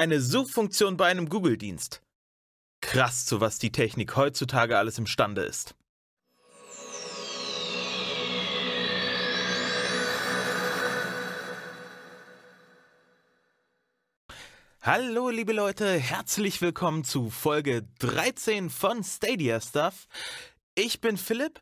[0.00, 2.00] Eine Suchfunktion bei einem Google-Dienst.
[2.80, 5.74] Krass, zu was die Technik heutzutage alles imstande ist.
[14.80, 20.06] Hallo liebe Leute, herzlich willkommen zu Folge 13 von Stadia Stuff.
[20.74, 21.60] Ich bin Philipp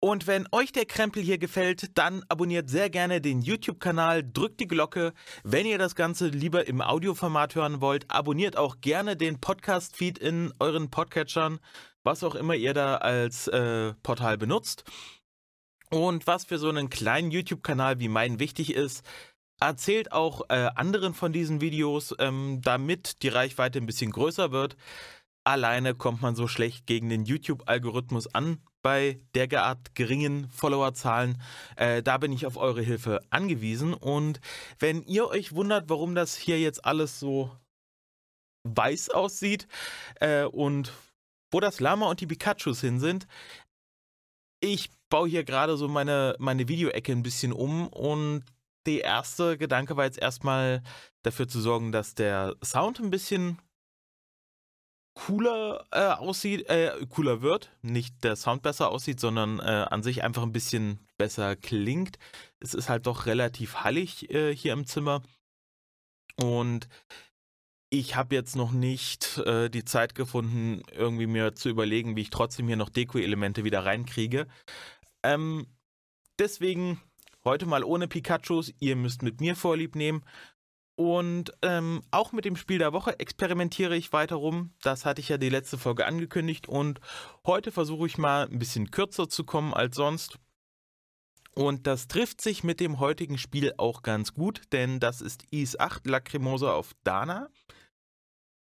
[0.00, 4.68] und wenn euch der Krempel hier gefällt, dann abonniert sehr gerne den YouTube-Kanal, drückt die
[4.68, 5.14] Glocke.
[5.42, 10.52] Wenn ihr das Ganze lieber im Audioformat hören wollt, abonniert auch gerne den Podcast-Feed in
[10.58, 11.60] euren Podcatchern,
[12.04, 14.84] was auch immer ihr da als äh, Portal benutzt.
[15.90, 19.02] Und was für so einen kleinen YouTube-Kanal wie meinen wichtig ist,
[19.60, 24.76] erzählt auch äh, anderen von diesen Videos, ähm, damit die Reichweite ein bisschen größer wird.
[25.44, 31.42] Alleine kommt man so schlecht gegen den YouTube-Algorithmus an bei derart geringen Followerzahlen.
[31.74, 33.92] Äh, da bin ich auf eure Hilfe angewiesen.
[33.92, 34.38] Und
[34.78, 37.50] wenn ihr euch wundert, warum das hier jetzt alles so
[38.62, 39.66] weiß aussieht
[40.20, 40.92] äh, und
[41.50, 43.26] wo das Lama und die Pikachus hin sind,
[44.60, 48.44] ich baue hier gerade so meine, meine Videoecke ein bisschen um und
[48.86, 50.80] der erste Gedanke war jetzt erstmal
[51.24, 53.58] dafür zu sorgen, dass der Sound ein bisschen
[55.16, 57.70] cooler äh, aussieht, äh, cooler wird.
[57.82, 62.18] Nicht der Sound besser aussieht, sondern äh, an sich einfach ein bisschen besser klingt.
[62.60, 65.22] Es ist halt doch relativ hallig äh, hier im Zimmer.
[66.36, 66.88] Und
[67.88, 72.30] ich habe jetzt noch nicht äh, die Zeit gefunden, irgendwie mir zu überlegen, wie ich
[72.30, 74.46] trotzdem hier noch Deko-Elemente wieder reinkriege.
[75.22, 75.66] Ähm,
[76.38, 77.00] deswegen
[77.46, 80.24] Heute mal ohne Pikachus, ihr müsst mit mir Vorlieb nehmen.
[80.96, 84.72] Und ähm, auch mit dem Spiel der Woche experimentiere ich weiter rum.
[84.82, 86.68] Das hatte ich ja die letzte Folge angekündigt.
[86.68, 87.00] Und
[87.44, 90.38] heute versuche ich mal ein bisschen kürzer zu kommen als sonst.
[91.54, 95.78] Und das trifft sich mit dem heutigen Spiel auch ganz gut, denn das ist Is
[95.78, 97.48] 8 Lacrimosa auf Dana.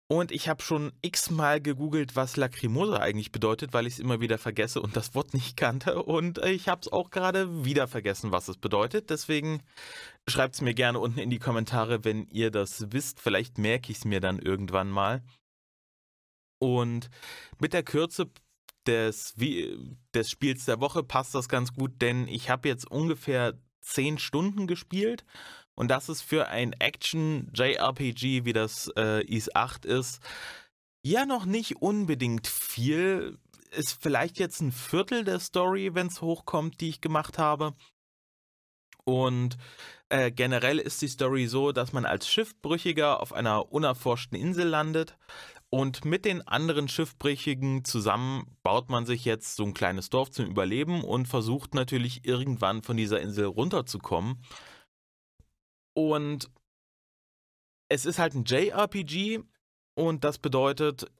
[0.09, 4.37] Und ich habe schon x-mal gegoogelt, was Lacrimosa eigentlich bedeutet, weil ich es immer wieder
[4.37, 6.01] vergesse und das Wort nicht kannte.
[6.01, 9.09] Und ich habe es auch gerade wieder vergessen, was es bedeutet.
[9.09, 9.61] Deswegen
[10.25, 13.19] schreibt es mir gerne unten in die Kommentare, wenn ihr das wisst.
[13.19, 15.23] Vielleicht merke ich es mir dann irgendwann mal.
[16.59, 17.09] Und
[17.59, 18.31] mit der Kürze
[18.87, 24.19] des, des Spiels der Woche passt das ganz gut, denn ich habe jetzt ungefähr 10
[24.19, 25.25] Stunden gespielt
[25.77, 30.21] und das ist für ein Action-JRPG, wie das äh, Is 8 ist,
[31.03, 33.37] ja noch nicht unbedingt viel.
[33.69, 37.75] Ist vielleicht jetzt ein Viertel der Story, wenn es hochkommt, die ich gemacht habe.
[39.03, 39.57] Und
[40.09, 45.15] äh, generell ist die Story so, dass man als Schiffbrüchiger auf einer unerforschten Insel landet
[45.69, 50.47] und mit den anderen Schiffbrüchigen zusammen baut man sich jetzt so ein kleines Dorf zum
[50.47, 54.41] Überleben und versucht natürlich irgendwann von dieser Insel runterzukommen.
[55.97, 56.51] Und
[57.89, 59.39] es ist halt ein JRPG
[59.95, 61.11] und das bedeutet,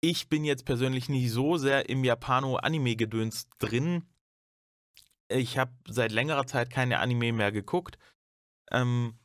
[0.00, 4.04] ich bin jetzt persönlich nicht so sehr im Japano-Anime-Gedöns drin.
[5.28, 7.98] Ich habe seit längerer Zeit keine Anime mehr geguckt
[8.70, 9.18] ähm,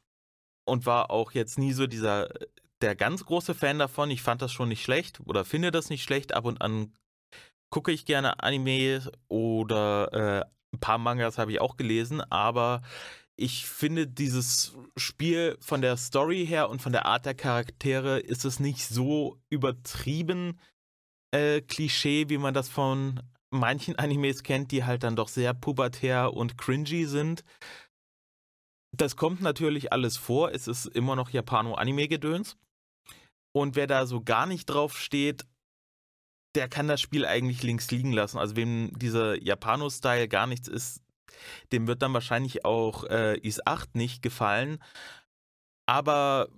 [0.66, 2.30] und war auch jetzt nie so dieser
[2.82, 4.10] der ganz große Fan davon.
[4.10, 6.34] Ich fand das schon nicht schlecht oder finde das nicht schlecht.
[6.34, 6.92] Ab und an
[7.70, 12.82] gucke ich gerne Anime oder äh, ein paar Mangas habe ich auch gelesen, aber
[13.38, 18.46] ich finde dieses Spiel von der Story her und von der Art der Charaktere ist
[18.46, 20.60] es nicht so übertrieben
[21.32, 23.22] äh, Klischee, wie man das von
[23.52, 27.44] manchen Animes kennt, die halt dann doch sehr pubertär und cringy sind.
[28.96, 30.52] Das kommt natürlich alles vor.
[30.52, 32.58] Es ist immer noch Japano-Anime-Gedöns.
[33.56, 35.46] Und wer da so gar nicht drauf steht,
[36.56, 38.40] der kann das Spiel eigentlich links liegen lassen.
[38.40, 41.02] Also wem dieser Japano-Style gar nichts ist,
[41.72, 44.82] dem wird dann wahrscheinlich auch äh, Is 8 nicht gefallen.
[45.86, 46.50] Aber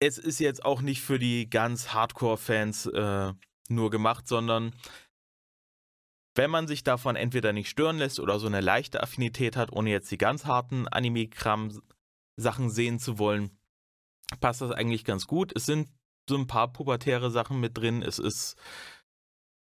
[0.00, 3.32] es ist jetzt auch nicht für die ganz Hardcore-Fans äh,
[3.68, 4.74] nur gemacht, sondern
[6.34, 9.90] wenn man sich davon entweder nicht stören lässt oder so eine leichte Affinität hat, ohne
[9.90, 13.56] jetzt die ganz harten Anime-Kram-Sachen sehen zu wollen,
[14.40, 15.52] passt das eigentlich ganz gut.
[15.54, 15.88] Es sind
[16.28, 18.02] so ein paar pubertäre Sachen mit drin.
[18.02, 18.56] Es ist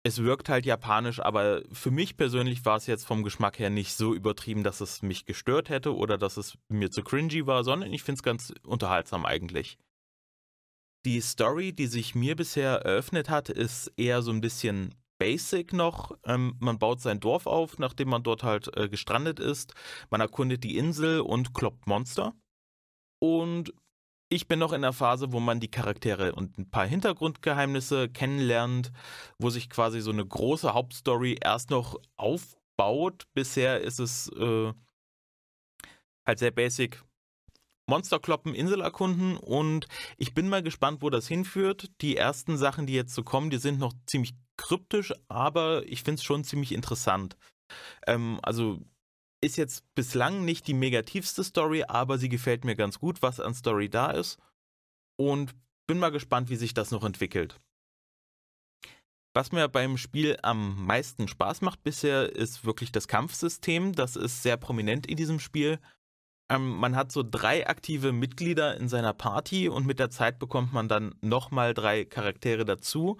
[0.05, 3.93] es wirkt halt japanisch, aber für mich persönlich war es jetzt vom Geschmack her nicht
[3.93, 7.93] so übertrieben, dass es mich gestört hätte oder dass es mir zu cringy war, sondern
[7.93, 9.77] ich finde es ganz unterhaltsam eigentlich.
[11.05, 16.17] Die Story, die sich mir bisher eröffnet hat, ist eher so ein bisschen basic noch.
[16.25, 19.73] Ähm, man baut sein Dorf auf, nachdem man dort halt äh, gestrandet ist.
[20.09, 22.33] Man erkundet die Insel und kloppt Monster.
[23.19, 23.73] Und
[24.33, 28.91] ich bin noch in der Phase, wo man die Charaktere und ein paar Hintergrundgeheimnisse kennenlernt,
[29.37, 33.25] wo sich quasi so eine große Hauptstory erst noch aufbaut.
[33.35, 34.73] Bisher ist es äh,
[36.25, 37.03] halt sehr basic.
[37.85, 39.87] Monster kloppen, Insel erkunden und
[40.17, 41.91] ich bin mal gespannt, wo das hinführt.
[42.01, 46.19] Die ersten Sachen, die jetzt so kommen, die sind noch ziemlich kryptisch, aber ich finde
[46.19, 47.35] es schon ziemlich interessant.
[48.07, 48.79] Ähm, also
[49.43, 53.53] ist jetzt bislang nicht die negativste Story, aber sie gefällt mir ganz gut, was an
[53.53, 54.39] Story da ist.
[55.17, 55.53] Und
[55.87, 57.59] bin mal gespannt, wie sich das noch entwickelt.
[59.35, 63.93] Was mir beim Spiel am meisten Spaß macht bisher, ist wirklich das Kampfsystem.
[63.93, 65.79] Das ist sehr prominent in diesem Spiel.
[66.49, 70.71] Ähm, man hat so drei aktive Mitglieder in seiner Party und mit der Zeit bekommt
[70.71, 73.17] man dann nochmal drei Charaktere dazu.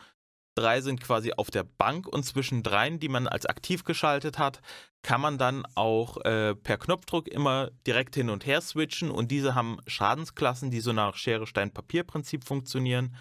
[0.55, 4.61] Drei sind quasi auf der Bank und zwischen dreien, die man als aktiv geschaltet hat,
[5.01, 9.55] kann man dann auch äh, per Knopfdruck immer direkt hin und her switchen und diese
[9.55, 13.15] haben Schadensklassen, die so nach Schere, Stein, Papier-Prinzip funktionieren.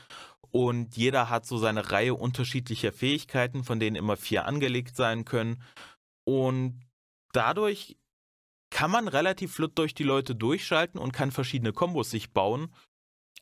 [0.51, 5.63] Und jeder hat so seine Reihe unterschiedlicher Fähigkeiten, von denen immer vier angelegt sein können.
[6.25, 6.81] Und
[7.33, 7.97] dadurch
[8.71, 12.71] kann man relativ flott durch die Leute durchschalten und kann verschiedene Kombos sich bauen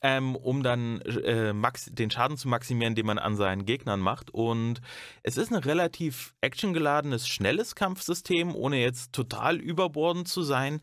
[0.03, 1.53] ähm, um dann äh,
[1.91, 4.31] den Schaden zu maximieren, den man an seinen Gegnern macht.
[4.31, 4.81] Und
[5.23, 10.81] es ist ein relativ actiongeladenes, schnelles Kampfsystem, ohne jetzt total überbordend zu sein.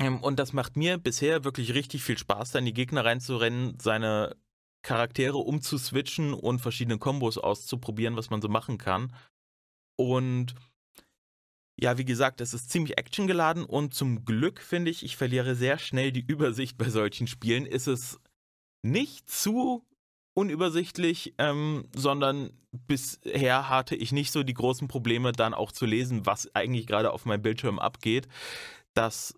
[0.00, 3.78] Ähm, und das macht mir bisher wirklich richtig viel Spaß, da in die Gegner reinzurennen,
[3.80, 4.36] seine
[4.82, 9.14] Charaktere umzuswitchen und verschiedene Kombos auszuprobieren, was man so machen kann.
[9.96, 10.54] Und
[11.80, 15.78] ja, wie gesagt, es ist ziemlich actiongeladen und zum Glück finde ich, ich verliere sehr
[15.78, 17.66] schnell die Übersicht bei solchen Spielen.
[17.66, 18.20] Ist es
[18.82, 19.86] nicht zu
[20.34, 26.24] unübersichtlich, ähm, sondern bisher hatte ich nicht so die großen Probleme, dann auch zu lesen,
[26.26, 28.28] was eigentlich gerade auf meinem Bildschirm abgeht.
[28.94, 29.34] Das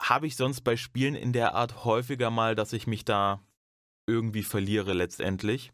[0.00, 3.42] habe ich sonst bei Spielen in der Art häufiger mal, dass ich mich da
[4.08, 5.72] irgendwie verliere letztendlich.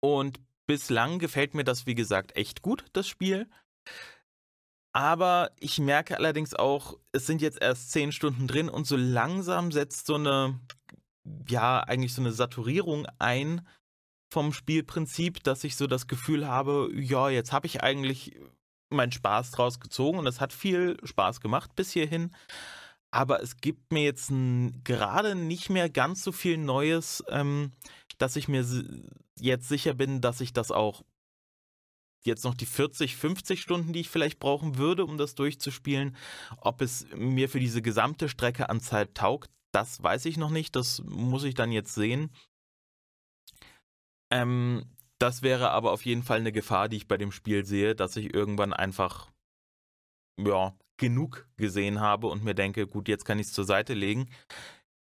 [0.00, 3.48] Und bislang gefällt mir das, wie gesagt, echt gut, das Spiel.
[4.96, 9.70] Aber ich merke allerdings auch, es sind jetzt erst zehn Stunden drin und so langsam
[9.70, 10.58] setzt so eine,
[11.50, 13.68] ja, eigentlich so eine Saturierung ein
[14.32, 18.40] vom Spielprinzip, dass ich so das Gefühl habe, ja, jetzt habe ich eigentlich
[18.88, 22.34] meinen Spaß draus gezogen und es hat viel Spaß gemacht bis hierhin.
[23.10, 24.32] Aber es gibt mir jetzt
[24.82, 27.72] gerade nicht mehr ganz so viel Neues, ähm,
[28.16, 28.64] dass ich mir
[29.38, 31.04] jetzt sicher bin, dass ich das auch
[32.26, 36.16] jetzt noch die 40, 50 Stunden, die ich vielleicht brauchen würde, um das durchzuspielen.
[36.58, 40.76] Ob es mir für diese gesamte Strecke an Zeit taugt, das weiß ich noch nicht.
[40.76, 42.30] Das muss ich dann jetzt sehen.
[44.32, 44.84] Ähm,
[45.18, 48.16] das wäre aber auf jeden Fall eine Gefahr, die ich bei dem Spiel sehe, dass
[48.16, 49.30] ich irgendwann einfach,
[50.38, 54.30] ja, genug gesehen habe und mir denke, gut, jetzt kann ich es zur Seite legen.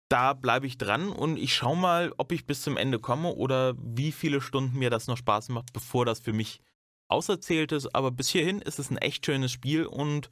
[0.08, 3.74] Da bleibe ich dran und ich schaue mal, ob ich bis zum Ende komme oder
[3.78, 6.60] wie viele Stunden mir das noch Spaß macht, bevor das für mich
[7.10, 10.30] Auserzähltes, aber bis hierhin ist es ein echt schönes Spiel und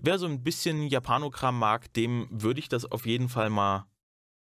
[0.00, 3.86] wer so ein bisschen Japanokram mag, dem würde ich das auf jeden Fall mal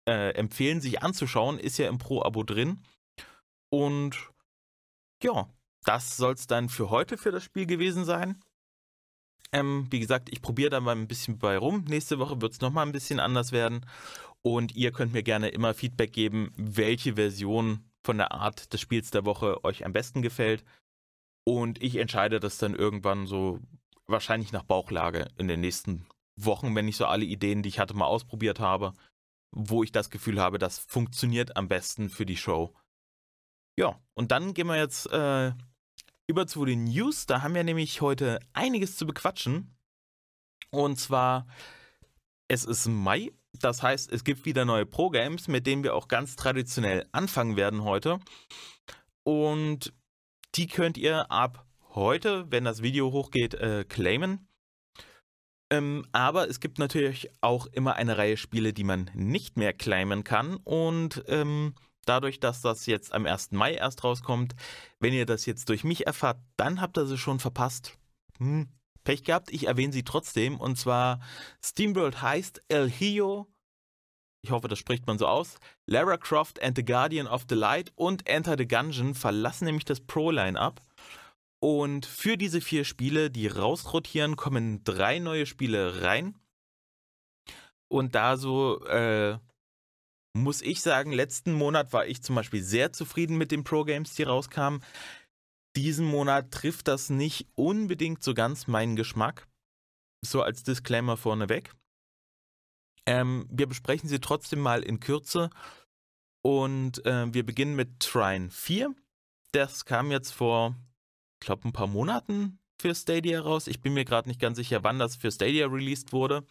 [0.08, 1.58] äh, empfehlen, sich anzuschauen.
[1.58, 2.82] Ist ja im Pro-Abo drin.
[3.70, 4.16] Und
[5.22, 5.48] ja,
[5.84, 8.40] das soll es dann für heute für das Spiel gewesen sein.
[9.52, 11.84] Ähm, wie gesagt, ich probiere da mal ein bisschen bei rum.
[11.88, 13.86] Nächste Woche wird es nochmal ein bisschen anders werden.
[14.42, 19.10] Und ihr könnt mir gerne immer Feedback geben, welche Version von der Art des Spiels
[19.10, 20.64] der Woche euch am besten gefällt.
[21.50, 23.58] Und ich entscheide das dann irgendwann so
[24.06, 26.06] wahrscheinlich nach Bauchlage in den nächsten
[26.36, 28.92] Wochen, wenn ich so alle Ideen, die ich hatte, mal ausprobiert habe,
[29.50, 32.72] wo ich das Gefühl habe, das funktioniert am besten für die Show.
[33.76, 35.52] Ja, und dann gehen wir jetzt äh,
[36.28, 37.26] über zu den News.
[37.26, 39.76] Da haben wir nämlich heute einiges zu bequatschen.
[40.70, 41.48] Und zwar,
[42.46, 43.32] es ist Mai.
[43.58, 47.82] Das heißt, es gibt wieder neue Pro-Games, mit denen wir auch ganz traditionell anfangen werden
[47.82, 48.20] heute.
[49.24, 49.92] Und
[50.54, 54.48] die könnt ihr ab heute, wenn das Video hochgeht, äh, claimen.
[55.72, 60.24] Ähm, aber es gibt natürlich auch immer eine Reihe Spiele, die man nicht mehr claimen
[60.24, 60.56] kann.
[60.56, 63.52] Und ähm, dadurch, dass das jetzt am 1.
[63.52, 64.54] Mai erst rauskommt,
[64.98, 67.98] wenn ihr das jetzt durch mich erfahrt, dann habt ihr sie schon verpasst.
[68.38, 68.68] Hm,
[69.04, 70.58] Pech gehabt, ich erwähne sie trotzdem.
[70.58, 71.20] Und zwar
[71.64, 73.46] SteamWorld heißt El Hio
[74.42, 75.56] ich hoffe, das spricht man so aus,
[75.86, 80.00] Lara Croft and the Guardian of the Light und Enter the Gungeon verlassen nämlich das
[80.00, 80.80] Pro-Line-Up.
[81.62, 86.38] Und für diese vier Spiele, die rausrotieren, kommen drei neue Spiele rein.
[87.92, 89.38] Und da so, äh,
[90.34, 94.22] muss ich sagen, letzten Monat war ich zum Beispiel sehr zufrieden mit den Pro-Games, die
[94.22, 94.82] rauskamen.
[95.76, 99.46] Diesen Monat trifft das nicht unbedingt so ganz meinen Geschmack.
[100.24, 101.74] So als Disclaimer vorneweg.
[103.10, 105.50] Ähm, wir besprechen sie trotzdem mal in Kürze.
[106.42, 108.94] Und äh, wir beginnen mit Trine 4.
[109.50, 110.76] Das kam jetzt vor,
[111.40, 113.66] ich glaube, ein paar Monaten für Stadia raus.
[113.66, 116.46] Ich bin mir gerade nicht ganz sicher, wann das für Stadia released wurde.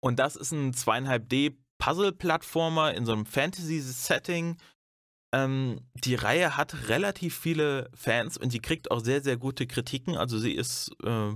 [0.00, 4.56] Und das ist ein 2,5D Puzzle-Plattformer in so einem Fantasy-Setting.
[5.34, 10.16] Ähm, die Reihe hat relativ viele Fans und die kriegt auch sehr, sehr gute Kritiken.
[10.16, 11.32] Also sie ist, äh,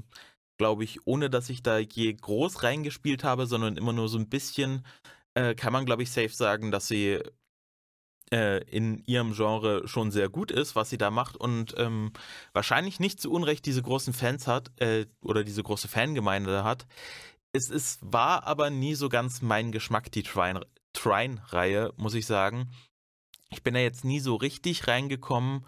[0.59, 4.29] glaube ich, ohne dass ich da je groß reingespielt habe, sondern immer nur so ein
[4.29, 4.85] bisschen,
[5.35, 7.21] äh, kann man, glaube ich, safe sagen, dass sie
[8.31, 12.13] äh, in ihrem Genre schon sehr gut ist, was sie da macht und ähm,
[12.53, 16.87] wahrscheinlich nicht zu Unrecht diese großen Fans hat äh, oder diese große Fangemeinde hat.
[17.53, 20.25] Es ist, war aber nie so ganz mein Geschmack, die
[20.93, 22.71] Trine-Reihe, muss ich sagen.
[23.51, 25.65] Ich bin da jetzt nie so richtig reingekommen.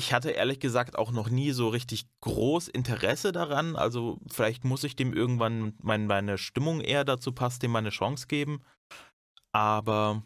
[0.00, 3.76] Ich hatte ehrlich gesagt auch noch nie so richtig groß Interesse daran.
[3.76, 7.90] Also vielleicht muss ich dem irgendwann mein, meine Stimmung eher dazu passt, dem mal eine
[7.90, 8.62] Chance geben.
[9.52, 10.22] Aber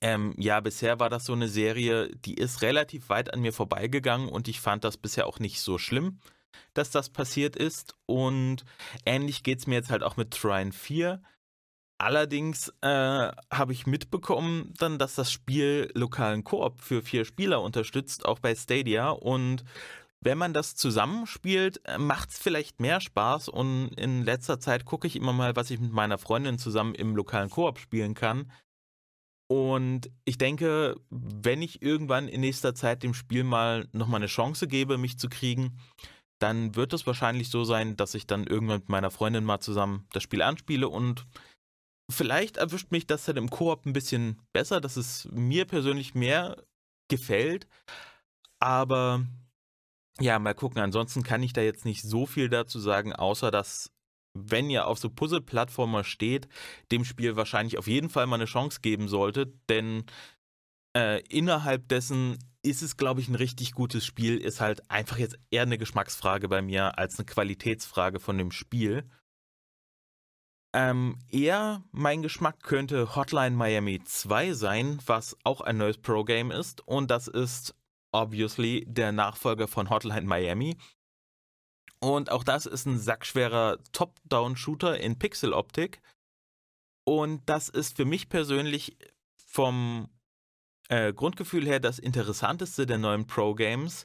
[0.00, 4.28] ähm, ja, bisher war das so eine Serie, die ist relativ weit an mir vorbeigegangen
[4.28, 6.18] und ich fand das bisher auch nicht so schlimm,
[6.72, 7.94] dass das passiert ist.
[8.06, 8.64] Und
[9.06, 11.22] ähnlich geht es mir jetzt halt auch mit Trine 4.
[12.04, 18.26] Allerdings äh, habe ich mitbekommen dann, dass das Spiel lokalen Koop für vier Spieler unterstützt,
[18.26, 19.08] auch bei Stadia.
[19.08, 19.64] Und
[20.20, 23.48] wenn man das zusammenspielt, äh, macht es vielleicht mehr Spaß.
[23.48, 27.16] Und in letzter Zeit gucke ich immer mal, was ich mit meiner Freundin zusammen im
[27.16, 28.52] lokalen Koop spielen kann.
[29.48, 34.68] Und ich denke, wenn ich irgendwann in nächster Zeit dem Spiel mal nochmal eine Chance
[34.68, 35.78] gebe, mich zu kriegen,
[36.38, 40.06] dann wird es wahrscheinlich so sein, dass ich dann irgendwann mit meiner Freundin mal zusammen
[40.12, 41.24] das Spiel anspiele und
[42.10, 46.62] vielleicht erwischt mich das dann im Koop ein bisschen besser, dass es mir persönlich mehr
[47.08, 47.66] gefällt.
[48.60, 49.24] Aber
[50.20, 50.80] ja, mal gucken.
[50.80, 53.90] Ansonsten kann ich da jetzt nicht so viel dazu sagen, außer dass
[54.36, 56.48] wenn ihr auf so Puzzle-Plattformer steht,
[56.90, 60.04] dem Spiel wahrscheinlich auf jeden Fall mal eine Chance geben solltet, denn
[60.96, 65.36] äh, innerhalb dessen ist es, glaube ich, ein richtig gutes Spiel, ist halt einfach jetzt
[65.50, 69.08] eher eine Geschmacksfrage bei mir als eine Qualitätsfrage von dem Spiel.
[70.74, 76.86] Ähm, eher mein Geschmack könnte Hotline Miami 2 sein, was auch ein neues Pro-Game ist
[76.88, 77.76] und das ist
[78.10, 80.76] obviously der Nachfolger von Hotline Miami.
[82.00, 86.02] Und auch das ist ein sackschwerer Top-Down-Shooter in Pixel-Optik.
[87.04, 88.96] Und das ist für mich persönlich
[89.36, 90.08] vom
[90.88, 94.04] äh, Grundgefühl her das interessanteste der neuen Pro-Games.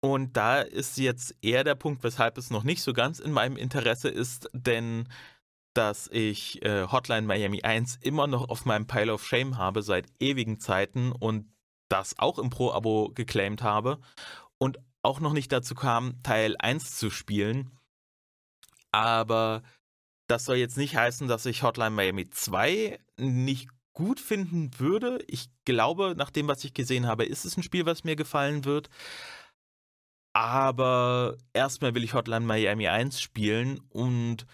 [0.00, 3.56] Und da ist jetzt eher der Punkt, weshalb es noch nicht so ganz in meinem
[3.56, 5.08] Interesse ist, denn
[5.74, 10.06] dass ich äh, Hotline Miami 1 immer noch auf meinem Pile of Shame habe seit
[10.20, 11.52] ewigen Zeiten und
[11.88, 13.98] das auch im Pro-Abo geclaimed habe.
[14.58, 17.70] Und auch noch nicht dazu kam, Teil 1 zu spielen.
[18.92, 19.62] Aber
[20.28, 25.22] das soll jetzt nicht heißen, dass ich Hotline Miami 2 nicht gut finden würde.
[25.26, 28.64] Ich glaube, nach dem, was ich gesehen habe, ist es ein Spiel, was mir gefallen
[28.64, 28.88] wird.
[30.34, 34.46] Aber erstmal will ich Hotline Miami 1 spielen und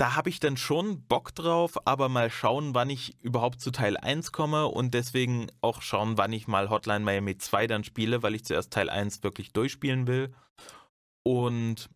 [0.00, 3.98] da habe ich dann schon Bock drauf, aber mal schauen, wann ich überhaupt zu Teil
[3.98, 8.34] 1 komme und deswegen auch schauen, wann ich mal Hotline Miami 2 dann spiele, weil
[8.34, 10.34] ich zuerst Teil 1 wirklich durchspielen will.
[11.22, 11.90] Und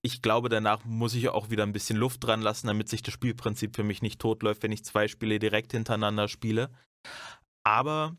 [0.00, 3.12] ich glaube, danach muss ich auch wieder ein bisschen Luft dran lassen, damit sich das
[3.12, 6.70] Spielprinzip für mich nicht totläuft, wenn ich zwei Spiele direkt hintereinander spiele.
[7.66, 8.16] Aber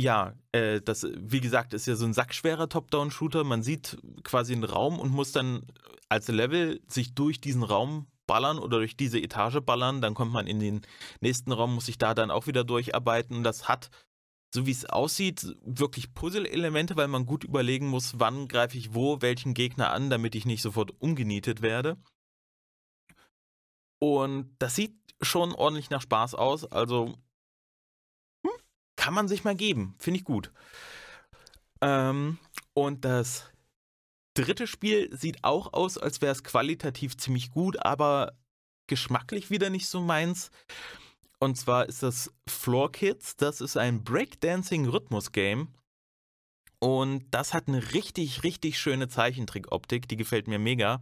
[0.00, 3.44] ja, äh, das, wie gesagt, ist ja so ein sackschwerer Top-Down-Shooter.
[3.44, 5.66] Man sieht quasi einen Raum und muss dann
[6.08, 10.00] als Level sich durch diesen Raum ballern oder durch diese Etage ballern.
[10.00, 10.80] Dann kommt man in den
[11.20, 13.44] nächsten Raum, muss sich da dann auch wieder durcharbeiten.
[13.44, 13.90] Das hat,
[14.54, 19.20] so wie es aussieht, wirklich Puzzle-Elemente, weil man gut überlegen muss, wann greife ich wo
[19.20, 21.96] welchen Gegner an, damit ich nicht sofort umgenietet werde.
[23.98, 26.64] Und das sieht schon ordentlich nach Spaß aus.
[26.64, 27.14] Also
[29.00, 29.94] kann man sich mal geben.
[29.98, 30.52] Finde ich gut.
[31.80, 32.36] Ähm,
[32.74, 33.50] und das
[34.34, 38.34] dritte Spiel sieht auch aus, als wäre es qualitativ ziemlich gut, aber
[38.88, 40.50] geschmacklich wieder nicht so meins.
[41.38, 43.36] Und zwar ist das Floor Kids.
[43.36, 45.68] Das ist ein Breakdancing-Rhythmus-Game.
[46.78, 50.08] Und das hat eine richtig, richtig schöne Zeichentrick-Optik.
[50.08, 51.00] Die gefällt mir mega.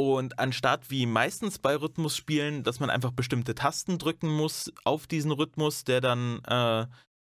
[0.00, 5.30] Und anstatt wie meistens bei Rhythmusspielen, dass man einfach bestimmte Tasten drücken muss auf diesen
[5.30, 6.86] Rhythmus, der dann, äh,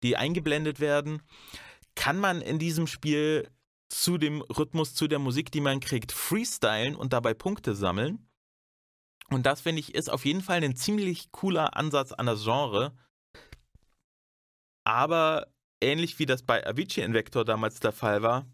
[0.03, 1.21] die eingeblendet werden,
[1.95, 3.49] kann man in diesem Spiel
[3.87, 8.27] zu dem Rhythmus, zu der Musik, die man kriegt, freestylen und dabei Punkte sammeln.
[9.29, 12.97] Und das, finde ich, ist auf jeden Fall ein ziemlich cooler Ansatz an das Genre.
[14.83, 15.47] Aber
[15.79, 18.45] ähnlich wie das bei Avicii Invector damals der Fall war,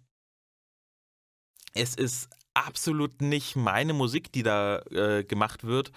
[1.74, 5.92] es ist absolut nicht meine Musik, die da äh, gemacht wird.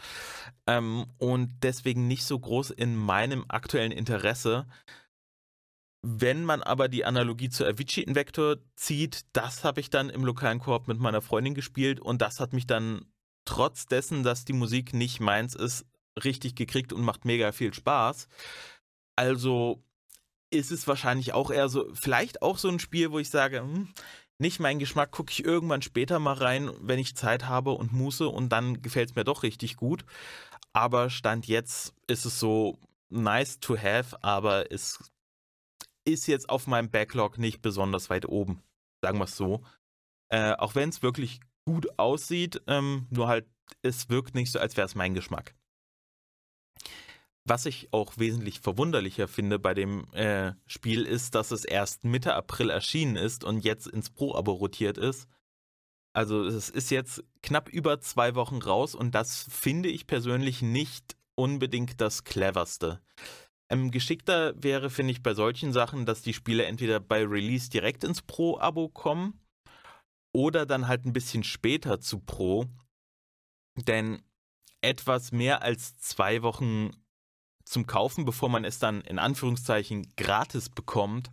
[0.67, 4.67] Ähm, und deswegen nicht so groß in meinem aktuellen Interesse.
[6.03, 10.61] Wenn man aber die Analogie zu Avicii Invector zieht, das habe ich dann im lokalen
[10.61, 13.07] Koop mit meiner Freundin gespielt und das hat mich dann
[13.45, 15.85] trotz dessen, dass die Musik nicht meins ist,
[16.23, 18.29] richtig gekriegt und macht mega viel Spaß.
[19.17, 19.83] Also
[20.51, 23.89] ist es wahrscheinlich auch eher so, vielleicht auch so ein Spiel, wo ich sage, hm,
[24.39, 28.29] nicht mein Geschmack, gucke ich irgendwann später mal rein, wenn ich Zeit habe und Muße
[28.29, 30.05] und dann gefällt es mir doch richtig gut.
[30.73, 32.79] Aber Stand jetzt ist es so
[33.09, 34.99] nice to have, aber es
[36.05, 38.63] ist jetzt auf meinem Backlog nicht besonders weit oben.
[39.03, 39.65] Sagen wir es so.
[40.29, 43.47] Äh, auch wenn es wirklich gut aussieht, ähm, nur halt,
[43.83, 45.55] es wirkt nicht so, als wäre es mein Geschmack.
[47.49, 52.35] Was ich auch wesentlich verwunderlicher finde bei dem äh, Spiel ist, dass es erst Mitte
[52.35, 55.29] April erschienen ist und jetzt ins Pro-Abo rotiert ist.
[56.13, 61.17] Also es ist jetzt knapp über zwei Wochen raus und das finde ich persönlich nicht
[61.37, 63.01] unbedingt das cleverste.
[63.69, 68.03] Ähm, geschickter wäre, finde ich, bei solchen Sachen, dass die Spiele entweder bei Release direkt
[68.03, 69.41] ins Pro-Abo kommen
[70.35, 72.67] oder dann halt ein bisschen später zu Pro.
[73.77, 74.23] Denn
[74.81, 76.91] etwas mehr als zwei Wochen
[77.67, 81.31] zum Kaufen, bevor man es dann in Anführungszeichen gratis bekommt,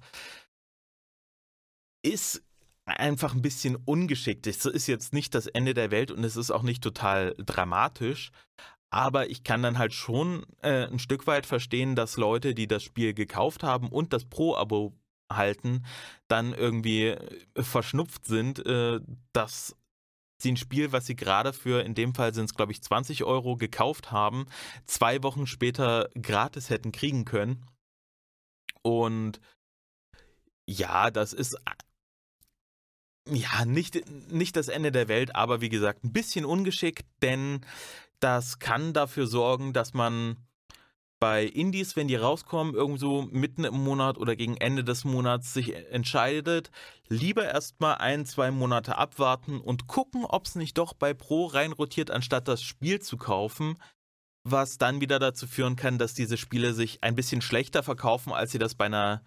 [2.03, 2.43] ist
[2.85, 4.45] einfach ein bisschen ungeschickt.
[4.47, 8.31] Es ist jetzt nicht das Ende der Welt und es ist auch nicht total dramatisch.
[8.89, 12.83] Aber ich kann dann halt schon äh, ein Stück weit verstehen, dass Leute, die das
[12.83, 14.93] Spiel gekauft haben und das Pro-Abo
[15.31, 15.85] halten,
[16.27, 18.99] dann irgendwie äh, verschnupft sind, äh,
[19.31, 19.75] dass
[20.43, 23.23] sie ein Spiel, was sie gerade für, in dem Fall sind es glaube ich 20
[23.23, 24.45] Euro gekauft haben,
[24.85, 27.65] zwei Wochen später gratis hätten kriegen können.
[28.81, 29.39] Und
[30.65, 31.57] ja, das ist
[33.29, 37.65] ja nicht, nicht das Ende der Welt, aber wie gesagt, ein bisschen ungeschickt, denn
[38.19, 40.37] das kann dafür sorgen, dass man
[41.23, 45.73] bei Indies, wenn die rauskommen, irgendwo mitten im Monat oder gegen Ende des Monats sich
[45.73, 46.69] entscheidet,
[47.07, 52.11] lieber erstmal ein, zwei Monate abwarten und gucken, ob es nicht doch bei Pro reinrotiert,
[52.11, 53.77] anstatt das Spiel zu kaufen,
[54.43, 58.51] was dann wieder dazu führen kann, dass diese Spiele sich ein bisschen schlechter verkaufen, als
[58.51, 59.23] sie das bei einer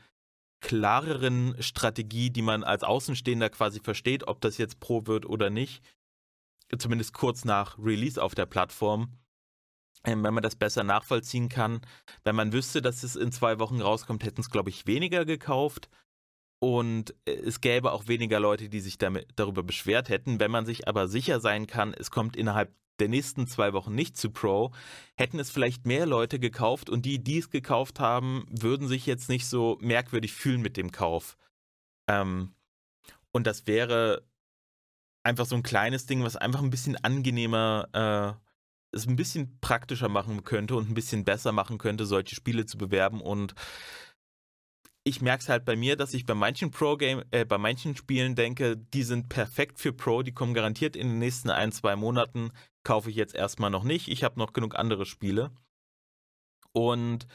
[0.61, 5.83] klareren Strategie, die man als Außenstehender quasi versteht, ob das jetzt Pro wird oder nicht,
[6.77, 9.17] zumindest kurz nach Release auf der Plattform,
[10.07, 11.81] wenn man das besser nachvollziehen kann.
[12.25, 15.89] Wenn man wüsste, dass es in zwei Wochen rauskommt, hätten es, glaube ich, weniger gekauft.
[16.59, 20.41] Und äh, es gäbe auch weniger Leute, die sich damit, darüber beschwert hätten.
[20.41, 24.17] Wenn man sich aber sicher sein kann, es kommt innerhalb der nächsten zwei Wochen nicht
[24.17, 24.73] zu Pro,
[25.19, 29.29] hätten es vielleicht mehr Leute gekauft und die, die es gekauft haben, würden sich jetzt
[29.29, 31.37] nicht so merkwürdig fühlen mit dem Kauf.
[32.09, 32.55] Ähm,
[33.33, 34.27] und das wäre
[35.25, 38.46] einfach so ein kleines Ding, was einfach ein bisschen angenehmer äh,
[38.97, 42.79] es ein bisschen praktischer machen könnte und ein bisschen besser machen könnte, solche Spiele zu
[42.79, 43.21] bewerben.
[43.21, 43.55] Und
[45.05, 48.35] ich merke es halt bei mir, dass ich bei manchen Pro-Game, äh, bei manchen Spielen
[48.35, 52.51] denke, die sind perfekt für Pro, die kommen garantiert in den nächsten ein, zwei Monaten.
[52.83, 54.09] Kaufe ich jetzt erstmal noch nicht.
[54.09, 55.53] Ich habe noch genug andere Spiele.
[56.73, 57.27] Und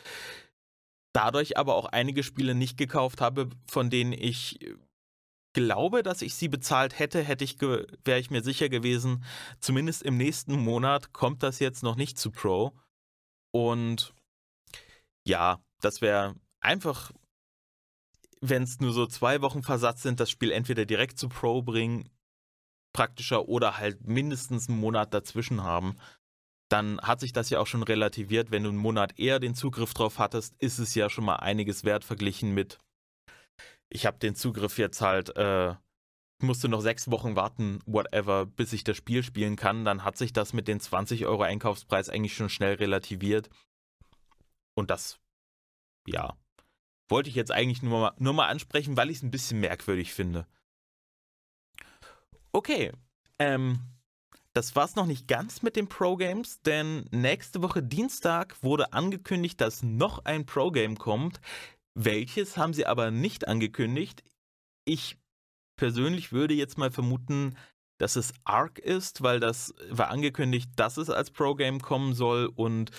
[1.14, 4.60] dadurch aber auch einige Spiele nicht gekauft habe, von denen ich
[5.54, 9.24] glaube, dass ich sie bezahlt hätte, hätte ich wäre ich mir sicher gewesen,
[9.60, 12.74] zumindest im nächsten Monat kommt das jetzt noch nicht zu Pro.
[13.54, 14.14] Und
[15.28, 17.12] ja, das wäre einfach,
[18.40, 22.10] wenn es nur so zwei Wochen Versatz sind, das Spiel entweder direkt zu Pro bringen,
[22.94, 25.98] praktischer oder halt mindestens einen Monat dazwischen haben.
[26.70, 28.50] Dann hat sich das ja auch schon relativiert.
[28.50, 31.84] Wenn du einen Monat eher den Zugriff drauf hattest, ist es ja schon mal einiges
[31.84, 32.80] wert verglichen mit
[33.92, 35.76] ich habe den Zugriff jetzt halt, äh,
[36.42, 39.86] musste noch sechs Wochen warten, whatever, bis ich das Spiel spielen kann.
[39.86, 43.50] Dann hat sich das mit den 20 Euro Einkaufspreis eigentlich schon schnell relativiert.
[44.74, 45.20] Und das,
[46.08, 46.36] ja,
[47.10, 50.14] wollte ich jetzt eigentlich nur mal, nur mal ansprechen, weil ich es ein bisschen merkwürdig
[50.14, 50.48] finde.
[52.54, 52.92] Okay,
[53.38, 53.80] ähm,
[54.54, 59.84] das war's noch nicht ganz mit den Pro-Games, denn nächste Woche Dienstag wurde angekündigt, dass
[59.84, 61.40] noch ein Pro-Game kommt.
[61.94, 64.24] Welches haben sie aber nicht angekündigt.
[64.86, 65.18] Ich
[65.78, 67.56] persönlich würde jetzt mal vermuten,
[68.00, 72.92] dass es Ark ist, weil das war angekündigt, dass es als Pro-Game kommen soll und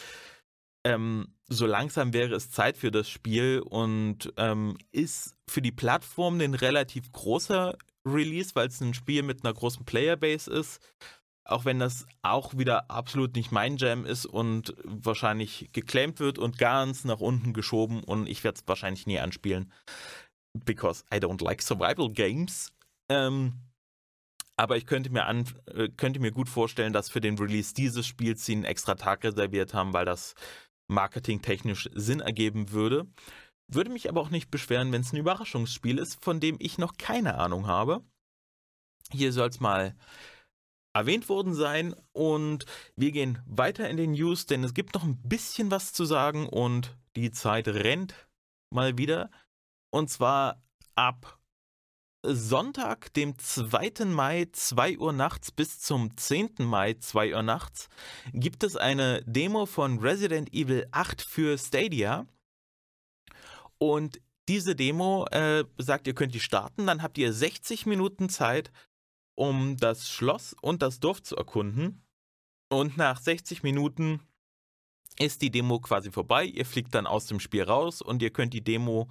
[0.85, 6.41] ähm, so langsam wäre es Zeit für das Spiel und ähm, ist für die Plattform
[6.41, 7.77] ein relativ großer
[8.07, 10.81] Release, weil es ein Spiel mit einer großen Playerbase ist
[11.45, 16.59] auch wenn das auch wieder absolut nicht mein Jam ist und wahrscheinlich geclaimed wird und
[16.59, 19.73] ganz nach unten geschoben und ich werde es wahrscheinlich nie anspielen.
[20.65, 22.73] Because I don't like survival games.
[23.11, 23.55] Ähm,
[24.57, 28.07] aber ich könnte mir, an, äh, könnte mir gut vorstellen, dass für den Release dieses
[28.07, 30.35] Spiels sie einen extra Tag reserviert haben, weil das
[30.89, 33.07] marketingtechnisch Sinn ergeben würde.
[33.67, 36.97] Würde mich aber auch nicht beschweren, wenn es ein Überraschungsspiel ist, von dem ich noch
[36.99, 38.05] keine Ahnung habe.
[39.11, 39.97] Hier soll es mal
[40.95, 45.21] erwähnt worden sein und wir gehen weiter in den News, denn es gibt noch ein
[45.23, 48.15] bisschen was zu sagen und die Zeit rennt
[48.71, 49.31] mal wieder.
[49.91, 50.63] Und zwar
[50.95, 51.39] ab
[52.25, 54.05] Sonntag, dem 2.
[54.05, 56.55] Mai, 2 Uhr nachts bis zum 10.
[56.59, 57.89] Mai, 2 Uhr nachts,
[58.33, 62.27] gibt es eine Demo von Resident Evil 8 für Stadia.
[63.79, 68.71] Und diese Demo äh, sagt, ihr könnt die starten, dann habt ihr 60 Minuten Zeit,
[69.35, 72.03] um das Schloss und das Dorf zu erkunden.
[72.71, 74.21] Und nach 60 Minuten
[75.19, 76.45] ist die Demo quasi vorbei.
[76.45, 79.09] Ihr fliegt dann aus dem Spiel raus und ihr könnt die Demo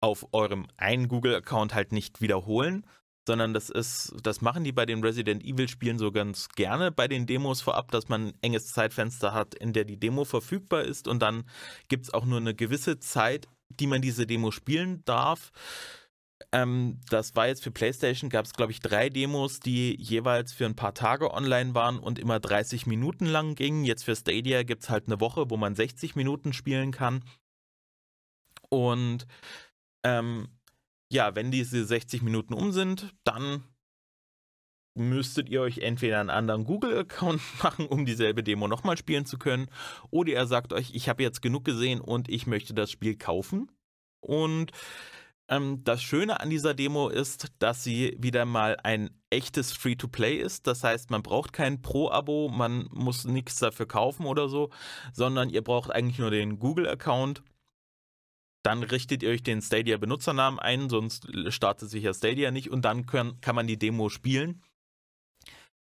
[0.00, 2.86] auf eurem einen Google-Account halt nicht wiederholen,
[3.26, 7.26] sondern das ist, das machen die bei den Resident Evil-Spielen so ganz gerne bei den
[7.26, 11.20] Demos vorab, dass man ein enges Zeitfenster hat, in der die Demo verfügbar ist und
[11.20, 11.44] dann
[11.88, 15.50] gibt es auch nur eine gewisse Zeit, die man diese Demo spielen darf.
[16.52, 20.66] Ähm, das war jetzt für PlayStation, gab es glaube ich drei Demos, die jeweils für
[20.66, 23.84] ein paar Tage online waren und immer 30 Minuten lang gingen.
[23.84, 27.24] Jetzt für Stadia gibt es halt eine Woche, wo man 60 Minuten spielen kann.
[28.68, 29.26] Und
[30.04, 30.48] ähm,
[31.10, 33.64] ja, wenn diese 60 Minuten um sind, dann
[34.96, 39.68] müsstet ihr euch entweder einen anderen Google-Account machen, um dieselbe Demo nochmal spielen zu können,
[40.10, 43.70] oder ihr sagt euch, ich habe jetzt genug gesehen und ich möchte das Spiel kaufen.
[44.20, 44.72] Und
[45.48, 50.66] ähm, das Schöne an dieser Demo ist, dass sie wieder mal ein echtes Free-to-Play ist.
[50.66, 54.70] Das heißt, man braucht kein Pro-Abo, man muss nichts dafür kaufen oder so,
[55.12, 57.42] sondern ihr braucht eigentlich nur den Google-Account
[58.66, 63.06] dann richtet ihr euch den Stadia-Benutzernamen ein, sonst startet sich ja Stadia nicht und dann
[63.06, 64.60] können, kann man die Demo spielen.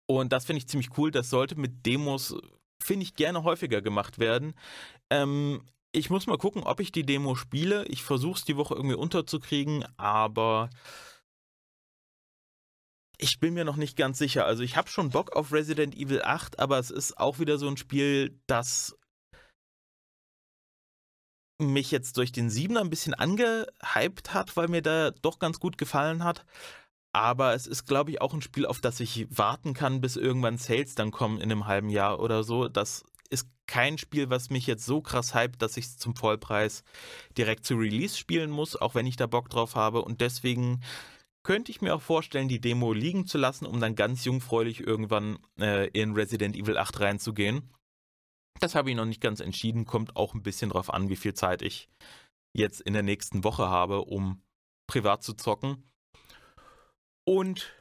[0.05, 1.09] Und das finde ich ziemlich cool.
[1.09, 2.35] Das sollte mit Demos,
[2.79, 4.53] finde ich, gerne häufiger gemacht werden.
[5.09, 5.63] Ähm,
[5.97, 7.85] ich muss mal gucken, ob ich die Demo spiele.
[7.85, 10.69] Ich versuche es die Woche irgendwie unterzukriegen, aber
[13.17, 14.45] ich bin mir noch nicht ganz sicher.
[14.45, 17.67] Also ich habe schon Bock auf Resident Evil 8, aber es ist auch wieder so
[17.67, 18.95] ein Spiel, das
[21.59, 25.79] mich jetzt durch den Siebener ein bisschen angehypt hat, weil mir da doch ganz gut
[25.79, 26.45] gefallen hat.
[27.13, 30.59] Aber es ist, glaube ich, auch ein Spiel, auf das ich warten kann, bis irgendwann
[30.59, 32.67] Sales dann kommen in einem halben Jahr oder so.
[32.67, 36.83] Das ist kein Spiel, was mich jetzt so krass hypt, dass ich es zum Vollpreis
[37.37, 40.01] direkt zu Release spielen muss, auch wenn ich da Bock drauf habe.
[40.01, 40.81] Und deswegen
[41.43, 45.39] könnte ich mir auch vorstellen, die Demo liegen zu lassen, um dann ganz jungfräulich irgendwann
[45.59, 47.69] äh, in Resident Evil 8 reinzugehen.
[48.59, 51.33] Das habe ich noch nicht ganz entschieden, kommt auch ein bisschen drauf an, wie viel
[51.33, 51.89] Zeit ich
[52.53, 54.41] jetzt in der nächsten Woche habe, um
[54.87, 55.83] privat zu zocken.
[57.23, 57.73] Und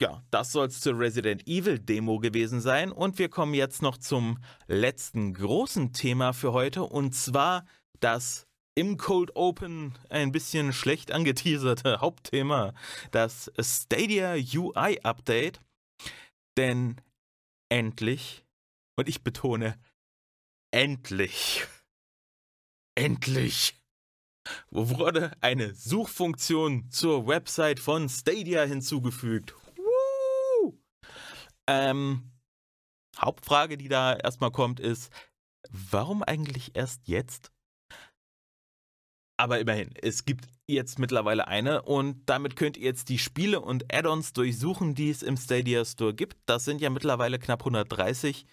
[0.00, 2.90] ja, das soll es zur Resident Evil Demo gewesen sein.
[2.90, 6.84] Und wir kommen jetzt noch zum letzten großen Thema für heute.
[6.84, 7.66] Und zwar
[8.00, 12.72] das im Cold Open ein bisschen schlecht angeteaserte Hauptthema,
[13.10, 15.60] das Stadia UI Update.
[16.56, 16.96] Denn
[17.68, 18.44] endlich,
[18.96, 19.78] und ich betone,
[20.72, 21.66] endlich,
[22.94, 23.74] endlich
[24.70, 29.54] wurde eine Suchfunktion zur Website von Stadia hinzugefügt.
[31.72, 32.32] Ähm,
[33.16, 35.12] Hauptfrage, die da erstmal kommt, ist,
[35.68, 37.52] warum eigentlich erst jetzt?
[39.36, 43.94] Aber immerhin, es gibt jetzt mittlerweile eine und damit könnt ihr jetzt die Spiele und
[43.94, 46.36] Add-ons durchsuchen, die es im Stadia Store gibt.
[46.46, 48.46] Das sind ja mittlerweile knapp 130.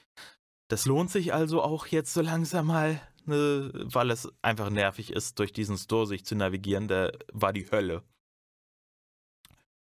[0.70, 5.40] Das lohnt sich also auch jetzt so langsam mal, ne, weil es einfach nervig ist,
[5.40, 6.88] durch diesen Store sich zu navigieren.
[6.88, 8.04] Da war die Hölle.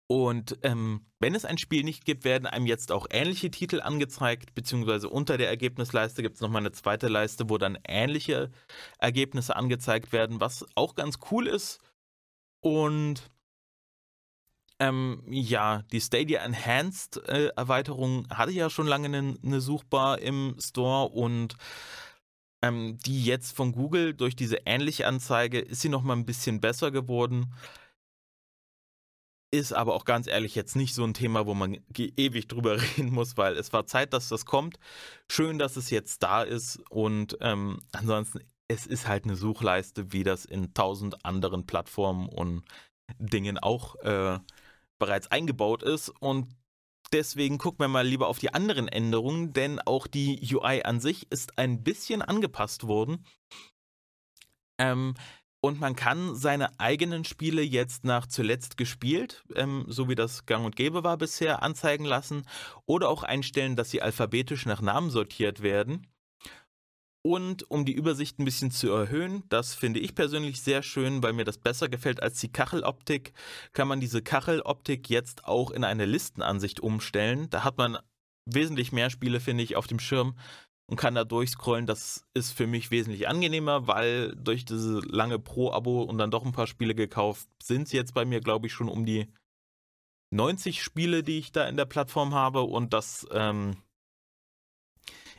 [0.08, 4.54] Und ähm, wenn es ein Spiel nicht gibt, werden einem jetzt auch ähnliche Titel angezeigt,
[4.54, 8.52] beziehungsweise unter der Ergebnisleiste gibt es nochmal eine zweite Leiste, wo dann ähnliche
[9.00, 11.80] Ergebnisse angezeigt werden, was auch ganz cool ist.
[12.60, 13.32] Und
[14.80, 20.56] ähm, ja, die Stadia Enhanced äh, Erweiterung hatte ja schon lange eine, eine Suchbar im
[20.60, 21.56] Store und
[22.62, 26.60] ähm, die jetzt von Google durch diese ähnliche Anzeige ist sie noch mal ein bisschen
[26.60, 27.54] besser geworden.
[29.54, 33.12] Ist aber auch ganz ehrlich jetzt nicht so ein Thema, wo man ewig drüber reden
[33.12, 34.80] muss, weil es war Zeit, dass das kommt.
[35.32, 40.24] Schön, dass es jetzt da ist und ähm, ansonsten, es ist halt eine Suchleiste, wie
[40.24, 42.64] das in tausend anderen Plattformen und
[43.20, 44.40] Dingen auch äh,
[44.98, 46.48] bereits eingebaut ist und
[47.12, 51.32] deswegen gucken wir mal lieber auf die anderen Änderungen, denn auch die UI an sich
[51.32, 53.24] ist ein bisschen angepasst worden.
[54.80, 55.14] Ähm,
[55.64, 60.66] und man kann seine eigenen Spiele jetzt nach zuletzt gespielt, ähm, so wie das gang
[60.66, 62.46] und gäbe war bisher, anzeigen lassen
[62.86, 66.06] oder auch einstellen, dass sie alphabetisch nach Namen sortiert werden.
[67.26, 71.32] Und um die Übersicht ein bisschen zu erhöhen, das finde ich persönlich sehr schön, weil
[71.32, 73.32] mir das besser gefällt als die Kacheloptik,
[73.72, 77.50] kann man diese Kacheloptik jetzt auch in eine Listenansicht umstellen.
[77.52, 77.98] Da hat man
[78.46, 80.36] wesentlich mehr Spiele, finde ich, auf dem Schirm
[80.94, 81.88] und kann da durchscrollen.
[81.88, 86.52] Das ist für mich wesentlich angenehmer, weil durch diese lange Pro-Abo und dann doch ein
[86.52, 89.28] paar Spiele gekauft, sind es jetzt bei mir, glaube ich, schon um die
[90.30, 92.62] 90 Spiele, die ich da in der Plattform habe.
[92.62, 93.78] Und das ähm,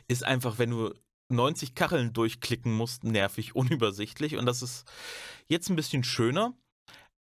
[0.09, 0.93] ist einfach, wenn du
[1.29, 4.35] 90 Kacheln durchklicken musst, nervig, unübersichtlich.
[4.35, 4.83] Und das ist
[5.47, 6.53] jetzt ein bisschen schöner.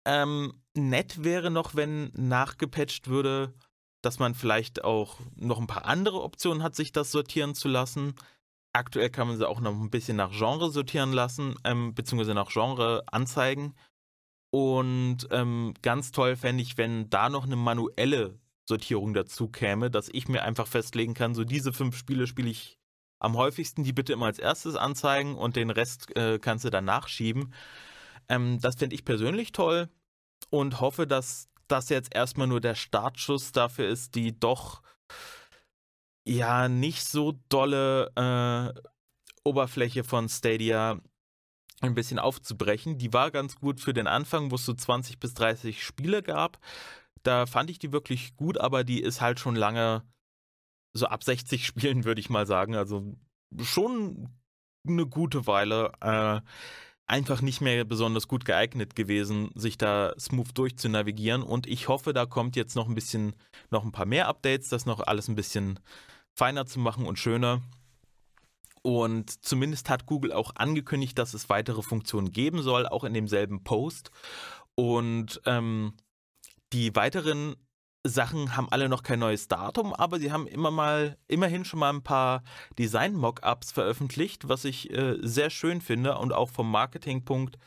[0.07, 3.53] Ähm, nett wäre noch, wenn nachgepatcht würde,
[4.01, 8.15] dass man vielleicht auch noch ein paar andere Optionen hat, sich das sortieren zu lassen.
[8.73, 12.49] Aktuell kann man sie auch noch ein bisschen nach Genre sortieren lassen, ähm, beziehungsweise nach
[12.49, 13.75] Genre anzeigen.
[14.51, 20.09] Und ähm, ganz toll fände ich, wenn da noch eine manuelle Sortierung dazu käme, dass
[20.11, 22.77] ich mir einfach festlegen kann, so diese fünf Spiele spiele ich
[23.19, 26.85] am häufigsten die bitte immer als erstes anzeigen und den Rest äh, kannst du dann
[26.85, 27.53] nachschieben.
[28.27, 29.89] Ähm, das finde ich persönlich toll
[30.49, 34.81] und hoffe, dass das jetzt erstmal nur der Startschuss dafür ist, die doch
[36.27, 38.81] ja nicht so dolle äh,
[39.43, 40.99] Oberfläche von Stadia
[41.81, 42.97] ein bisschen aufzubrechen.
[42.97, 46.59] Die war ganz gut für den Anfang, wo es so 20 bis 30 Spiele gab.
[47.23, 50.03] Da fand ich die wirklich gut, aber die ist halt schon lange
[50.93, 52.75] so ab 60 Spielen, würde ich mal sagen.
[52.75, 53.15] Also
[53.61, 54.29] schon
[54.87, 56.41] eine gute Weile äh,
[57.11, 61.43] einfach nicht mehr besonders gut geeignet gewesen, sich da smooth durchzunavigieren.
[61.43, 63.35] Und ich hoffe, da kommt jetzt noch ein bisschen,
[63.69, 65.79] noch ein paar mehr Updates, das noch alles ein bisschen
[66.33, 67.61] feiner zu machen und schöner.
[68.81, 73.63] Und zumindest hat Google auch angekündigt, dass es weitere Funktionen geben soll, auch in demselben
[73.63, 74.09] Post.
[74.75, 75.93] Und ähm,
[76.71, 77.57] die weiteren
[78.03, 81.91] Sachen haben alle noch kein neues Datum, aber sie haben immer mal, immerhin schon mal
[81.91, 82.43] ein paar
[82.79, 87.57] Design-Mockups veröffentlicht, was ich äh, sehr schön finde und auch vom Marketingpunkt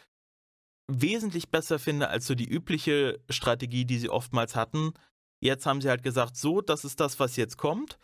[0.91, 4.93] wesentlich besser finde als so die übliche Strategie, die sie oftmals hatten.
[5.41, 7.99] Jetzt haben sie halt gesagt, so, das ist das, was jetzt kommt.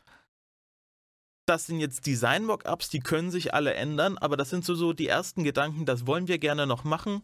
[1.46, 5.08] Das sind jetzt Design-Mockups, die können sich alle ändern, aber das sind so, so die
[5.08, 7.22] ersten Gedanken, das wollen wir gerne noch machen.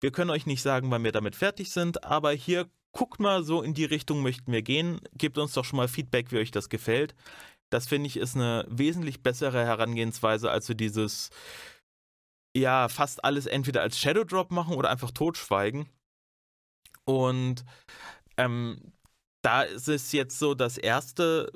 [0.00, 3.62] Wir können euch nicht sagen, wann wir damit fertig sind, aber hier guckt mal, so
[3.62, 5.00] in die Richtung möchten wir gehen.
[5.14, 7.14] Gebt uns doch schon mal Feedback, wie euch das gefällt.
[7.70, 11.30] Das finde ich ist eine wesentlich bessere Herangehensweise als so dieses,
[12.56, 15.88] ja, fast alles entweder als Shadow Drop machen oder einfach totschweigen.
[17.04, 17.64] Und
[18.36, 18.92] ähm,
[19.42, 21.50] da ist es jetzt so, das erste,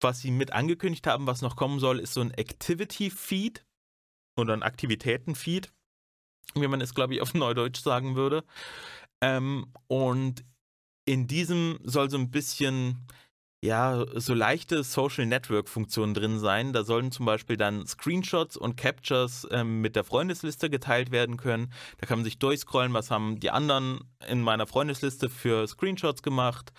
[0.00, 3.64] was sie mit angekündigt haben, was noch kommen soll, ist so ein Activity Feed
[4.36, 5.72] oder ein Aktivitäten Feed,
[6.54, 8.44] wie man es, glaube ich, auf Neudeutsch sagen würde.
[9.20, 10.44] Ähm, und
[11.04, 13.06] in diesem soll so ein bisschen,
[13.62, 16.72] ja, so leichte Social Network Funktionen drin sein.
[16.72, 21.72] Da sollen zum Beispiel dann Screenshots und Captures ähm, mit der Freundesliste geteilt werden können.
[21.98, 26.72] Da kann man sich durchscrollen, was haben die anderen in meiner Freundesliste für Screenshots gemacht,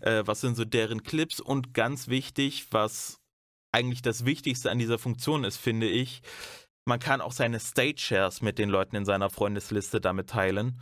[0.00, 3.20] äh, was sind so deren Clips und ganz wichtig, was
[3.72, 6.22] eigentlich das Wichtigste an dieser Funktion ist, finde ich,
[6.84, 10.80] man kann auch seine State Shares mit den Leuten in seiner Freundesliste damit teilen.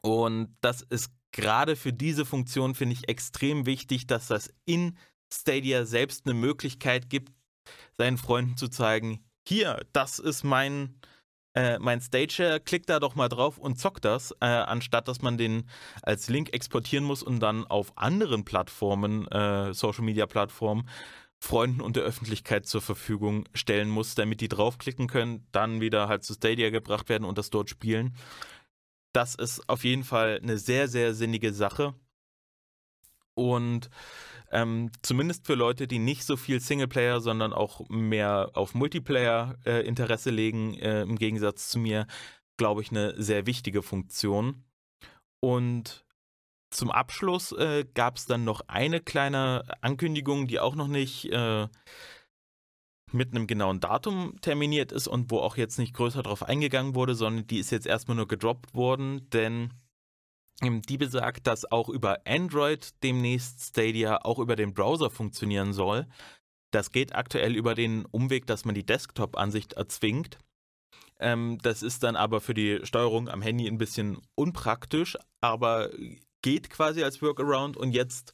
[0.00, 4.96] Und das ist gerade für diese Funktion finde ich extrem wichtig, dass das in
[5.32, 7.32] Stadia selbst eine Möglichkeit gibt,
[7.98, 10.98] seinen Freunden zu zeigen, hier, das ist mein,
[11.54, 15.36] äh, mein Stager, klick da doch mal drauf und zock das, äh, anstatt dass man
[15.36, 15.68] den
[16.02, 20.88] als Link exportieren muss und dann auf anderen Plattformen, äh, Social Media Plattformen,
[21.38, 26.24] Freunden und der Öffentlichkeit zur Verfügung stellen muss, damit die draufklicken können, dann wieder halt
[26.24, 28.16] zu Stadia gebracht werden und das dort spielen.
[29.16, 31.94] Das ist auf jeden Fall eine sehr, sehr sinnige Sache.
[33.32, 33.88] Und
[34.50, 39.86] ähm, zumindest für Leute, die nicht so viel Singleplayer, sondern auch mehr auf Multiplayer äh,
[39.86, 42.06] Interesse legen, äh, im Gegensatz zu mir,
[42.58, 44.66] glaube ich, eine sehr wichtige Funktion.
[45.40, 46.04] Und
[46.70, 51.68] zum Abschluss äh, gab es dann noch eine kleine Ankündigung, die auch noch nicht äh,
[53.12, 57.14] mit einem genauen Datum terminiert ist und wo auch jetzt nicht größer drauf eingegangen wurde,
[57.14, 59.72] sondern die ist jetzt erstmal nur gedroppt worden, denn
[60.62, 66.06] ähm, die besagt, dass auch über Android demnächst Stadia auch über den Browser funktionieren soll.
[66.72, 70.38] Das geht aktuell über den Umweg, dass man die Desktop-Ansicht erzwingt.
[71.18, 75.90] Ähm, das ist dann aber für die Steuerung am Handy ein bisschen unpraktisch, aber
[76.42, 78.32] geht quasi als Workaround und jetzt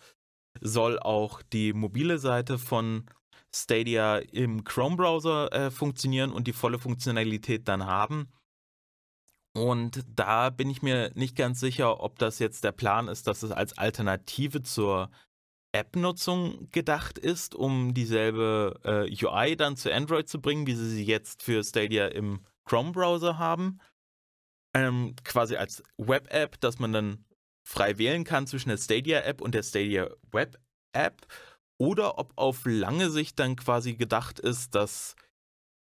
[0.61, 3.07] soll auch die mobile Seite von
[3.55, 8.29] Stadia im Chrome-Browser äh, funktionieren und die volle Funktionalität dann haben.
[9.55, 13.43] Und da bin ich mir nicht ganz sicher, ob das jetzt der Plan ist, dass
[13.43, 15.11] es als Alternative zur
[15.73, 21.05] App-Nutzung gedacht ist, um dieselbe äh, UI dann zu Android zu bringen, wie sie sie
[21.05, 23.81] jetzt für Stadia im Chrome-Browser haben.
[24.75, 27.25] Ähm, quasi als Web-App, dass man dann
[27.67, 31.27] frei wählen kann zwischen der Stadia-App und der Stadia Web-App.
[31.83, 35.17] Oder ob auf lange Sicht dann quasi gedacht ist, dass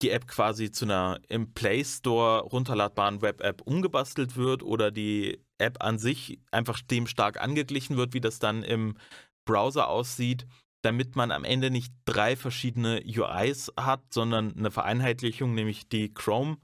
[0.02, 5.82] die App quasi zu einer im Play Store runterladbaren Web-App umgebastelt wird oder die App
[5.82, 8.98] an sich einfach dem stark angeglichen wird, wie das dann im
[9.46, 10.46] Browser aussieht,
[10.82, 16.58] damit man am Ende nicht drei verschiedene UIs hat, sondern eine Vereinheitlichung, nämlich die Chrome,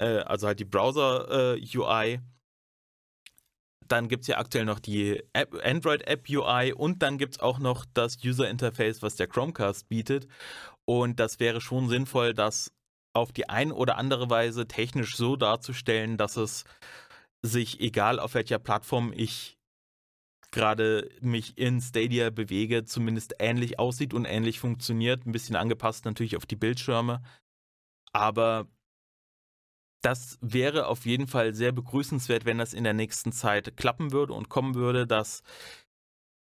[0.00, 2.12] äh, also halt die Browser-UI.
[2.12, 2.20] Äh,
[3.90, 7.84] dann gibt es ja aktuell noch die Android-App UI und dann gibt es auch noch
[7.92, 10.28] das User-Interface, was der Chromecast bietet.
[10.84, 12.72] Und das wäre schon sinnvoll, das
[13.12, 16.64] auf die ein oder andere Weise technisch so darzustellen, dass es
[17.42, 19.56] sich, egal auf welcher Plattform ich
[20.52, 25.26] gerade mich in Stadia bewege, zumindest ähnlich aussieht und ähnlich funktioniert.
[25.26, 27.22] Ein bisschen angepasst natürlich auf die Bildschirme.
[28.12, 28.66] Aber
[30.02, 34.32] das wäre auf jeden Fall sehr begrüßenswert, wenn das in der nächsten Zeit klappen würde
[34.32, 35.42] und kommen würde, dass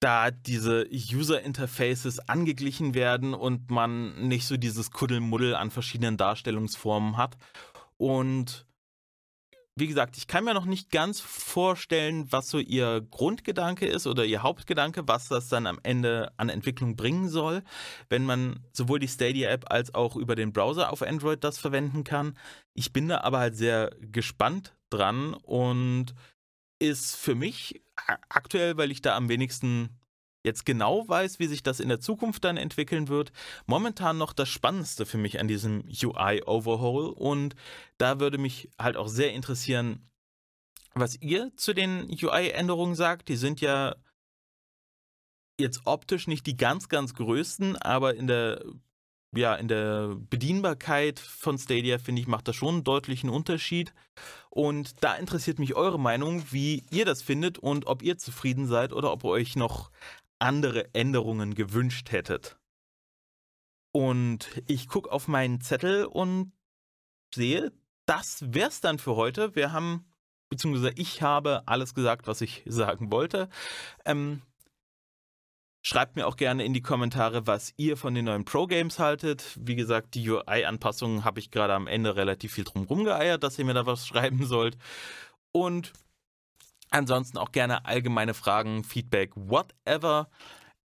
[0.01, 7.17] da diese User Interfaces angeglichen werden und man nicht so dieses Kuddelmuddel an verschiedenen Darstellungsformen
[7.17, 7.37] hat.
[7.99, 8.67] Und
[9.75, 14.25] wie gesagt, ich kann mir noch nicht ganz vorstellen, was so ihr Grundgedanke ist oder
[14.25, 17.63] ihr Hauptgedanke, was das dann am Ende an Entwicklung bringen soll,
[18.11, 22.37] wenn man sowohl die Stadia-App als auch über den Browser auf Android das verwenden kann.
[22.75, 26.15] Ich bin da aber halt sehr gespannt dran und
[26.79, 27.83] ist für mich
[28.29, 29.89] aktuell, weil ich da am wenigsten
[30.45, 33.33] jetzt genau weiß, wie sich das in der Zukunft dann entwickeln wird,
[33.67, 37.11] momentan noch das Spannendste für mich an diesem UI-Overhaul.
[37.11, 37.55] Und
[37.99, 40.09] da würde mich halt auch sehr interessieren,
[40.95, 43.29] was ihr zu den UI-Änderungen sagt.
[43.29, 43.95] Die sind ja
[45.59, 48.65] jetzt optisch nicht die ganz, ganz größten, aber in der,
[49.35, 53.95] ja, in der Bedienbarkeit von Stadia, finde ich, macht das schon einen deutlichen Unterschied.
[54.51, 58.93] Und da interessiert mich eure Meinung, wie ihr das findet und ob ihr zufrieden seid
[58.93, 59.91] oder ob euch noch
[60.43, 62.59] andere Änderungen gewünscht hättet.
[63.93, 66.53] Und ich gucke auf meinen Zettel und
[67.35, 67.73] sehe,
[68.07, 69.55] das wär's dann für heute.
[69.55, 70.07] Wir haben,
[70.49, 73.49] beziehungsweise ich habe alles gesagt, was ich sagen wollte.
[74.05, 74.43] Ähm,
[75.85, 79.59] Schreibt mir auch gerne in die Kommentare, was ihr von den neuen Pro-Games haltet.
[79.61, 83.65] Wie gesagt, die UI-Anpassungen habe ich gerade am Ende relativ viel drum rumgeeiert, dass ihr
[83.65, 84.79] mir da was schreiben sollt.
[85.51, 85.93] Und
[86.93, 90.29] Ansonsten auch gerne allgemeine Fragen, Feedback, whatever.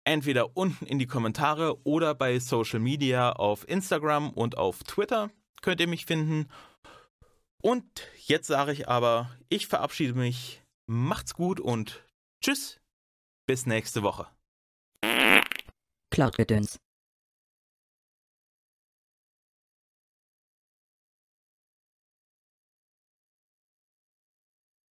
[0.04, 5.32] Entweder unten in die Kommentare oder bei Social Media auf Instagram und auf Twitter
[5.64, 6.48] könnt ihr mich finden.
[7.60, 7.84] Und
[8.28, 10.62] jetzt sage ich aber, ich verabschiede mich.
[10.86, 12.06] Macht's gut und
[12.40, 12.80] tschüss.
[13.48, 14.28] Bis nächste Woche.
[16.12, 16.80] Cloud Gedöns.